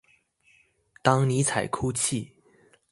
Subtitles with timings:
[1.03, 2.33] 當尼采哭泣